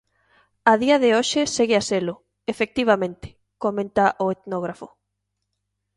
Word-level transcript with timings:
A 0.71 0.73
día 0.83 0.97
de 1.03 1.09
hoxe 1.17 1.41
segue 1.55 1.75
a 1.79 1.83
selo, 1.89 2.15
efectivamente, 2.53 3.27
comenta 3.63 4.05
o 4.23 4.25
etnógrafo. 4.35 4.87